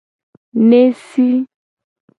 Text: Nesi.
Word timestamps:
Nesi. 0.69 1.29